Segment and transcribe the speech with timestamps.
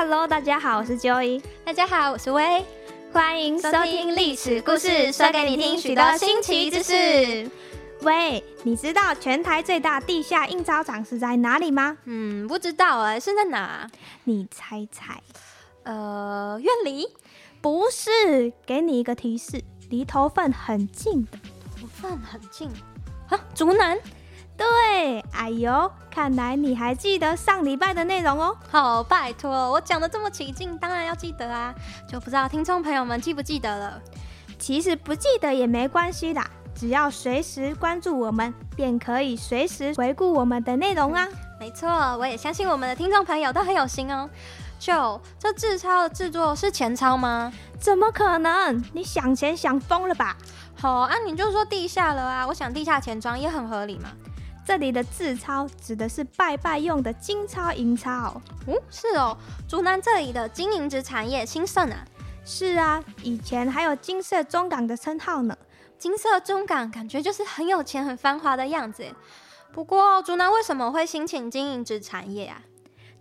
[0.00, 1.42] Hello，大家好，我是 Joey。
[1.64, 2.64] 大家好，我是薇。
[3.12, 7.50] 欢迎收听历史故事，说给你听许多新奇之事。
[8.02, 11.98] 喂，你知道全台最大地下印钞厂是在哪里吗？
[12.04, 13.90] 嗯，不知道哎，是在哪？
[14.22, 15.20] 你猜猜。
[15.82, 17.08] 呃，院里？
[17.60, 21.36] 不是，给你一个提示，离头份很近的。
[21.76, 22.70] 头份很近
[23.30, 23.40] 啊？
[23.52, 23.98] 竹南？
[24.58, 28.56] 对，哎呦，看来你还记得上礼拜的内容哦。
[28.68, 31.72] 好，拜托，我讲的这么起劲，当然要记得啊。
[32.08, 34.02] 就不知道听众朋友们记不记得了？
[34.58, 36.44] 其实不记得也没关系啦，
[36.74, 41.28] 只要随时关注我们，便可以随时回顾我们的内容啊。
[41.60, 44.28] 没错，我也相信我们的听众朋友都很有心哦。
[44.80, 47.52] 就这自钞的制作是钱钞吗？
[47.78, 48.84] 怎么可能？
[48.92, 50.36] 你想钱想疯了吧？
[50.80, 52.44] 好啊，你就说地下了啊。
[52.46, 54.10] 我想地下钱庄也很合理嘛。
[54.68, 58.38] 这里的字钞指的是拜拜用的金钞银钞。
[58.66, 59.34] 嗯，是哦。
[59.66, 62.04] 竹南这里的金银纸产业兴盛啊。
[62.44, 65.56] 是啊，以前还有金色中港的称号呢。
[65.98, 69.06] 金色中港感觉就是很有钱、很繁华的样子。
[69.72, 72.60] 不过，竹南为什么会兴起金银纸产业啊？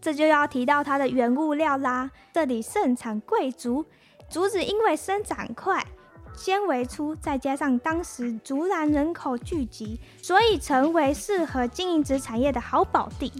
[0.00, 2.10] 这就要提到它的原物料啦。
[2.34, 3.86] 这里盛产贵竹，
[4.28, 5.86] 竹子因为生长快。
[6.36, 13.32] 纤维粗，再加上当时竹篮人口聚集，所以成为适合经营纸产业的好宝地。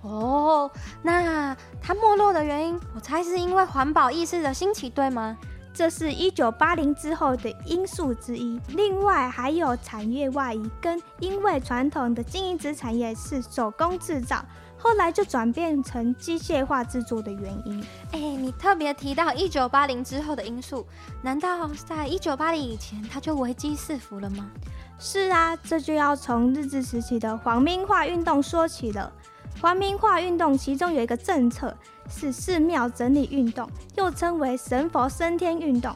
[0.00, 0.70] 哦，
[1.02, 5.36] 那它没落的原因，我猜是因为环保意识的兴起，对吗？
[5.78, 8.60] 这是一九八零之后的因素之一。
[8.70, 14.44] 另外还有产业外移，跟因为传统的经营纸产业是手工制造。
[14.76, 17.80] 后来就转变成机械化制作的原因。
[18.10, 20.84] 哎，你特别提到一九八零之后的因素，
[21.22, 24.50] 难道在一九八零以前它就危机四伏了吗？
[24.98, 29.12] 是啊，这就要从日治时期的皇民化运动说起了。
[29.60, 31.76] 皇民化运动其中有一个政策
[32.08, 35.94] 是寺庙整理运动，又称为神佛升天运动。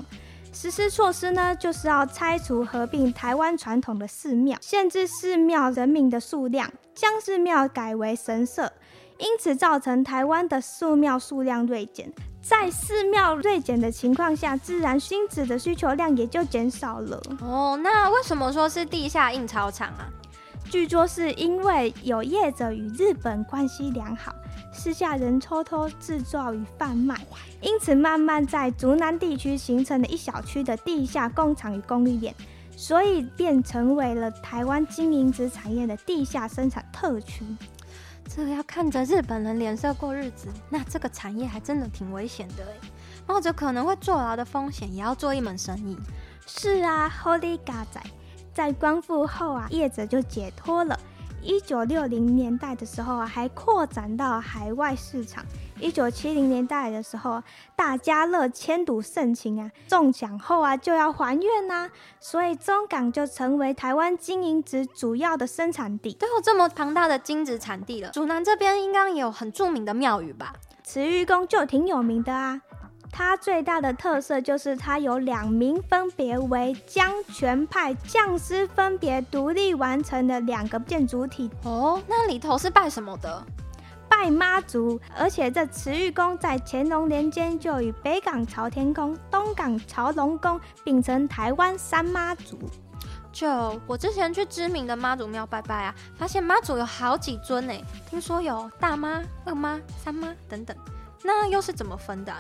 [0.53, 8.71] 实施措施呢，就是要拆除合并台湾传统的寺庙，限制寺庙人民的数量，将寺庙改为神社，
[9.19, 12.13] 因此造成台湾的寺庙数量锐减。
[12.43, 17.23] 在寺庙锐减的情况下，自然新纸的需求量也就减少了。
[17.41, 20.11] 哦，那为什么说是地下印钞厂啊？
[20.73, 24.35] 据说是因为有业者与日本关系良好。
[24.73, 27.15] 私下人偷偷制造与贩卖，
[27.61, 32.35] 因此慢慢在竹南地区形成了一小区的地下工厂与供应链，
[32.75, 37.45] 所以便成为了台湾金银纸产业的地下生产特区。
[38.27, 42.89] 这要看着日本人脸色过日子，那这个产业还真的挺危险的哎，
[43.27, 45.99] 冒着可能会坐牢的风险，也要做一门生意。
[46.47, 48.01] 是啊，Holy God 仔，
[48.53, 50.99] 在光复后啊，业者就解脱了。
[51.41, 55.45] 一九六零年代的时候啊，还扩展到海外市场。
[55.81, 57.43] 一九七零年代的时候，
[57.75, 61.91] 大家乐迁赌盛情啊，中奖后啊就要还愿呐，
[62.21, 66.13] 所以中港就成为台湾金银纸主要的生产地。
[66.13, 70.53] 都有这么庞大的金子产地了，竹南这边应该也有很著名的庙宇吧？
[70.85, 72.61] 慈玉宫就挺有名的啊。
[73.15, 82.03] 它最大的特色就是它有两名分别为江泉派匠师分别独立完成的两个建筑体哦。
[82.09, 83.45] 那里头是拜什么的？
[84.09, 84.99] 拜妈祖。
[85.15, 92.59] 而且这慈玉宫在乾隆年间就与北港朝天宫、东港朝龙宫并称台湾三妈祖。
[93.31, 97.75] 就我之前去知名的妈祖庙拜拜啊，发现妈祖有好几尊呢。
[98.09, 100.75] 听说有大妈、二妈、三妈等等，
[101.23, 102.33] 那又是怎么分的？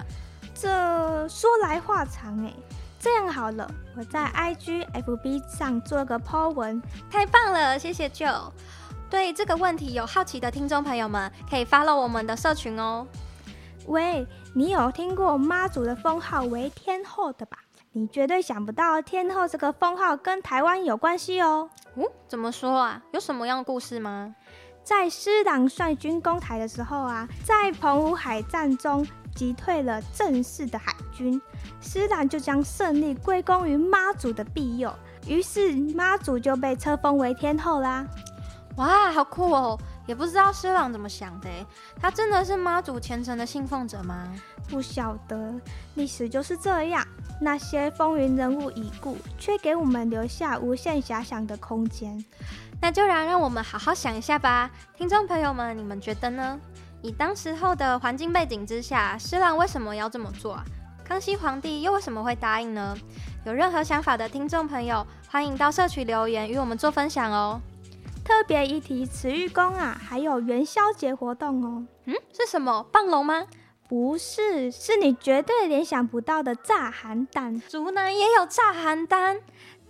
[0.54, 2.52] 这说来话长哎，
[2.98, 6.80] 这样好了，我在 IG FB 上做个 po 文，
[7.10, 8.50] 太棒了，谢谢 Joe。
[9.10, 13.06] 对这个问题有好奇的听众朋友们，可以 follow 我们的社群哦。
[13.86, 17.58] 喂，你有听过妈祖的封号为天后的吧？
[17.92, 21.68] 你绝对想不到天后这个封号跟台湾有关系哦。
[21.96, 23.02] 嗯，怎么说啊？
[23.12, 24.34] 有什么样的故事吗？
[24.84, 29.06] 在施琅率军攻台的时候啊，在澎湖海战中。
[29.34, 31.40] 击退了正式的海军，
[31.80, 34.94] 施琅就将胜利归功于妈祖的庇佑，
[35.26, 38.06] 于是妈祖就被册封为天后啦。
[38.76, 39.78] 哇，好酷哦！
[40.06, 41.48] 也不知道施琅怎么想的，
[42.00, 44.26] 他真的是妈祖虔诚的信奉者吗？
[44.68, 45.54] 不晓得，
[45.94, 47.06] 历史就是这样，
[47.40, 52.24] 那些风云人物已故，却给我们留下无限遐想的空间。
[52.80, 56.58] 那就让让我们好好想一下吧，听众朋友们，你们觉得呢？
[57.02, 60.64] 以当时候的环境背景之下，施琅为什么要这么做啊？
[61.04, 62.96] 康熙皇帝又为什么会答应呢？
[63.44, 67.60] 有任何想法的听众朋友，欢迎到社区留言与我们做分享哦。
[68.24, 71.84] 特别一提慈玉宫啊，还有元宵节活动哦。
[72.04, 72.84] 嗯，是什么？
[72.92, 73.46] 棒龙吗？
[73.88, 77.60] 不是，是你绝对联想不到的炸邯郸。
[77.68, 79.40] 竹南也有炸邯郸？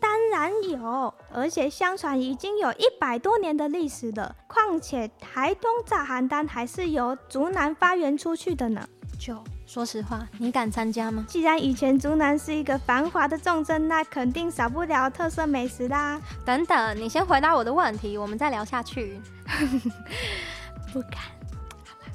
[0.02, 4.34] 当然有，而且相传已经有一百多年的历史了。
[4.48, 8.84] 况且台东炸邯郸还是由竹南发源出去的呢。
[9.16, 11.24] 就说实话，你敢参加吗？
[11.28, 16.20] 既然以前竹南是一个繁华的重镇，那肯定少不了特色美食啦。
[16.44, 19.20] 等等，你先回答我的问题，我们再聊下去。
[20.92, 21.20] 不敢，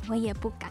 [0.10, 0.70] 我也不敢。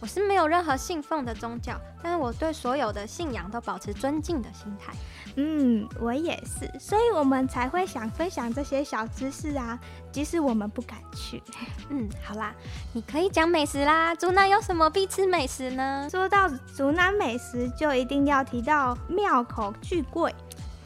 [0.00, 4.92] 我是没有任何信奉的宗教，但是我对所有的信仰都保持尊敬的心态。
[5.34, 9.78] 嗯，我也是，所以我们才会想分享这些小知识啊，
[10.12, 11.42] 即使我们不敢去。
[11.90, 12.54] 嗯，好啦，
[12.92, 14.14] 你可以讲美食啦。
[14.14, 16.08] 竹南有什么必吃美食呢？
[16.10, 20.34] 说到竹南美食，就一定要提到庙口巨贵。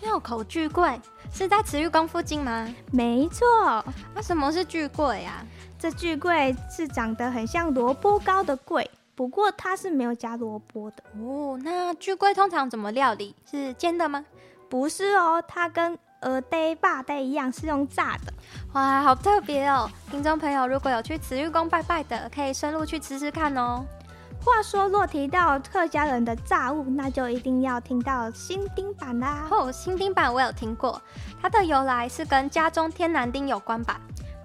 [0.00, 1.00] 庙口巨贵
[1.32, 2.66] 是在慈玉宫附近吗？
[2.90, 3.84] 没错。
[4.14, 5.44] 那什么是巨贵呀？
[5.78, 8.90] 这巨贵是长得很像萝卜糕的贵。
[9.14, 11.58] 不过它是没有加萝卜的哦。
[11.62, 13.34] 那巨龟通常怎么料理？
[13.50, 14.24] 是煎的吗？
[14.68, 18.32] 不是哦，它跟鹅呆、霸呆一样是用炸的。
[18.72, 19.90] 哇，好特别哦！
[20.10, 23.84] 听众朋友，如果有去慈玉宫拜拜的，可以深入去吃吃看哦。
[24.44, 29.46] 话说，若提到客家人的炸物，那就一定要听到新丁板啦。
[29.50, 31.00] 哦，新丁板我有听过，
[31.40, 34.00] 它的由来是跟家中添男丁有关吧？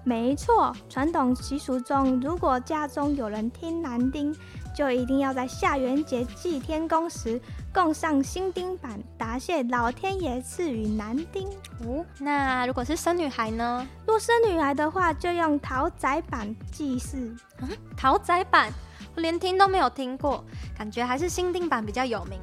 [0.08, 4.34] 没错，传统习俗中，如果家中有人添男丁，
[4.74, 7.38] 就一定要在下元节祭天公时
[7.74, 11.46] 供上新丁板，答谢老天爷赐予男丁。
[11.84, 13.86] 哦，那如果是生女孩呢？
[14.06, 17.18] 若生女孩的话，就用桃仔板祭祀。
[17.60, 18.72] 嗯，桃仔板，
[19.14, 20.42] 我连听都没有听过，
[20.74, 22.40] 感觉还是新丁板比较有名。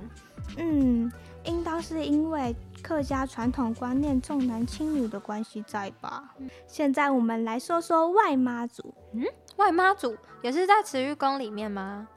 [0.58, 1.12] 嗯，
[1.46, 6.24] 应当是因为客家传统观念重男轻女的关系在吧？
[6.68, 8.94] 现在我们来说说外妈祖。
[9.12, 12.08] 嗯，外妈祖也是在慈玉宫里面吗？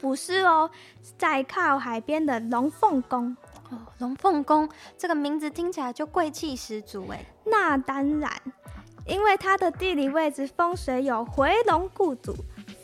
[0.00, 0.68] 不是哦，
[1.16, 3.36] 在靠海边的龙凤宫
[3.70, 3.78] 哦。
[3.98, 4.68] 龙凤宫
[4.98, 7.24] 这个名字听起来就贵气十足哎。
[7.44, 8.28] 那当然，
[9.06, 12.34] 因为它的地理位置风水有回龙故祖、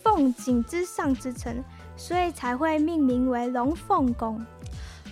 [0.00, 1.64] 凤景之上之称，
[1.96, 4.40] 所以才会命名为龙凤宫。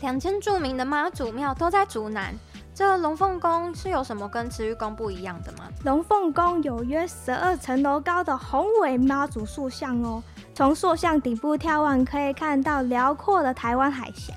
[0.00, 2.34] 两间著名的妈祖庙都在竹南，
[2.74, 5.68] 这龙凤宫是有什么跟慈玉宫不一样的吗？
[5.84, 10.22] 龙凤宫有约十二层楼高的宏伟妈祖塑像哦。
[10.54, 14.32] 从塑像顶部眺望，可以看到辽阔的台湾海峡。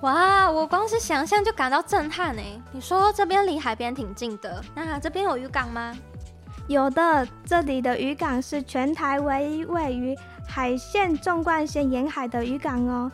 [0.00, 2.60] 哇，我光是想象就感到震撼哎！
[2.72, 5.96] 你说这边离海边挺近的，那这边有渔港吗？
[6.66, 10.16] 有的，这里的渔港是全台唯一位于
[10.48, 13.12] 海线纵贯线沿海的渔港哦。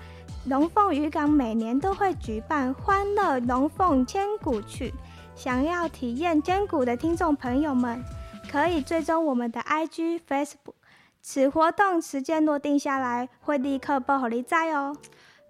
[0.49, 4.95] 龙凤渔港每年都会举办欢乐龙凤千古趣，
[5.37, 8.03] 想要体验千古的听众朋友们，
[8.51, 10.73] 可以追踪我们的 IG、Facebook。
[11.21, 14.97] 此活动时间落定下来，会立刻报好你在哦。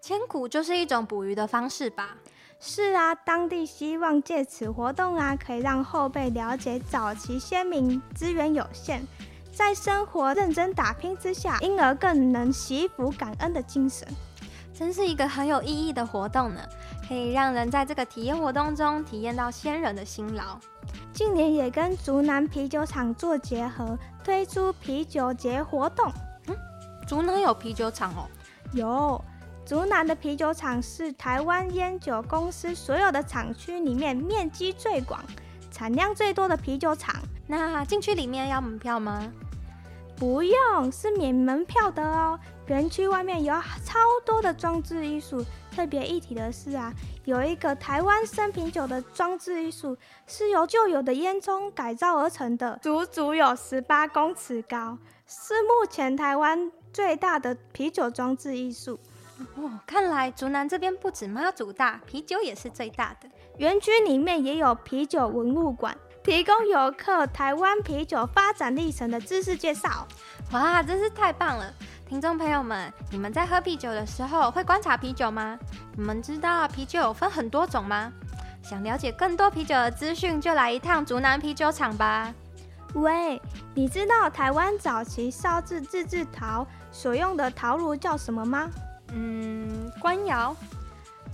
[0.03, 2.17] 千古就是一种捕鱼的方式吧？
[2.59, 9.03] 是啊，当地希望借此活动啊，可以让后辈了解早期先民资源有限，
[9.53, 14.05] 在生活认真打拼之下，因而更能惜福感恩的精神。
[14.79, 16.61] 真是一个很有意义的活动呢，
[17.09, 20.57] 可以让人在这个体验活动中体验到先人的辛劳。
[21.13, 26.13] 近年也跟竹南啤酒厂做结合，推出啤酒节活动。
[26.47, 26.57] 嗯，
[27.09, 28.29] 竹南有啤酒厂哦？
[28.73, 29.21] 有，
[29.67, 35.21] 竹南的啤酒厂是台湾烟酒公司所有的厂区里面面积最广、
[35.73, 37.17] 产量最多的啤酒厂。
[37.49, 39.25] 那进去里面要门票吗？
[40.17, 42.39] 不用，是免门票的哦。
[42.69, 45.45] 园区外面有超多的装置艺术。
[45.75, 46.93] 特别一提的是啊，
[47.25, 49.97] 有一个台湾生啤酒的装置艺术，
[50.27, 58.99] 是由旧有的烟囱改造而成的，足足有十八公尺高，是目前台湾最大的啤酒装置艺术。
[59.55, 63.29] 哦，看来竹南这边不止妈祖大，啤酒也是最大的。
[63.59, 70.07] 园区里面也有啤酒文物馆，提供游客台湾啤酒发展历程的知识介绍。
[70.53, 71.73] 哇，真是太棒了！
[72.07, 75.59] 听众朋友们，你们在喝啤酒的时候会观察啤酒吗？
[75.97, 78.13] 你们知道啤酒有分很多种吗？
[78.63, 82.33] 想了解更多啤酒的资讯，就来一趟竹南啤酒厂吧。
[82.95, 83.41] 喂，
[83.75, 88.69] 你知道台湾早期烧制自制陶所用的陶炉叫什么吗？
[89.13, 90.55] 嗯，官窑。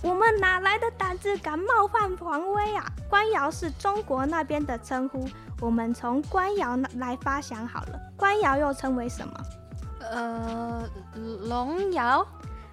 [0.05, 2.85] 我们哪来的胆子敢冒犯皇威啊？
[3.09, 5.27] 官窑是中国那边的称呼，
[5.59, 7.99] 我们从官窑来发想好了。
[8.15, 9.33] 官窑又称为什么？
[10.01, 10.87] 呃，
[11.49, 12.23] 龙窑，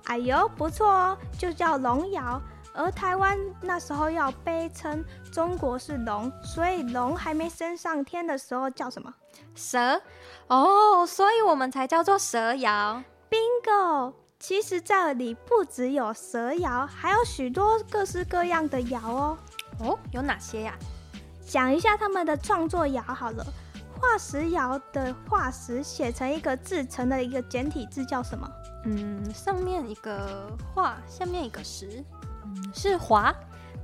[0.04, 2.38] 哎呦，不错哦，就叫龙窑。
[2.74, 9.10] 而台湾那时候要悲称中国是龙，所以龙还没升上天的时候叫什么？
[9.54, 9.98] 蛇。
[10.48, 13.02] 哦，所以我们才叫做蛇窑。
[13.30, 14.12] Bingo，
[14.42, 19.38] 其实这里不只有蛇窑，还有许多各式各样的窑哦。
[19.78, 20.74] 哦，有哪些呀？
[21.46, 23.46] 讲一下他们的创作窑好了。
[24.00, 28.50] 化石窑的化石写成一个字成的一个简体字叫什么？
[28.86, 32.04] 嗯，上面一个化，下面一个石，
[32.44, 33.32] 嗯，是华。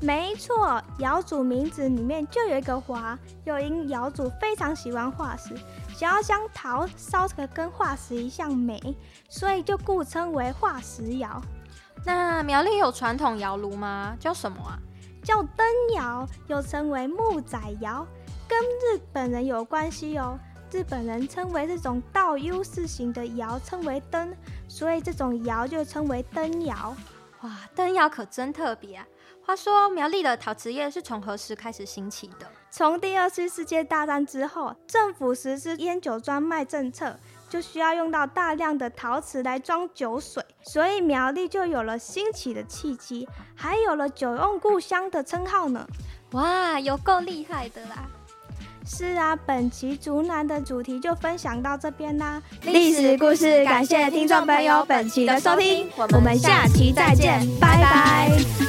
[0.00, 5.56] 没错，窑主名字里面就有一个华，又因窑主非常喜欢化石，
[5.94, 8.96] 想要将陶烧得跟化石一样美，
[9.28, 11.42] 所以就故称为化石窑。
[12.04, 14.16] 那苗栗有传统窑炉吗？
[14.20, 14.78] 叫什么啊？
[15.24, 18.06] 叫灯窑，又称为木仔窑，
[18.46, 20.38] 跟日本人有关系哦。
[20.70, 24.32] 日本人称为这种倒 U 字型的窑称为灯，
[24.68, 26.94] 所以这种窑就称为灯窑。
[27.40, 29.06] 哇，灯窑可真特别啊！
[29.48, 32.46] 话说苗栗的陶瓷业是从何时开始兴起的？
[32.70, 45.86] 从第二次世界大战之后，政府实施烟酒专卖政策，就需要用到大量的陶瓷来装酒水，所以苗栗就有了兴起的契机，还有了“酒用故乡”的称号呢。
[46.32, 48.04] 哇，有够厉害的啦！
[48.84, 52.42] 是啊，本期竹南的主题就分享到这边啦。
[52.64, 58.67] 历史故事，感谢听众朋友本期的收听，我们下期再见，拜拜。